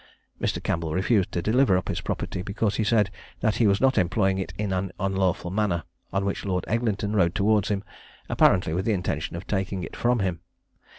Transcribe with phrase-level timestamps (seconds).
[0.41, 0.57] Mr.
[0.63, 3.11] Campbell refused to deliver up his property, because he said
[3.41, 7.35] that he was not employing it in an unlawful manner, on which Lord Eglinton rode
[7.35, 7.83] towards him,
[8.27, 10.39] apparently with the intention of taking it from him.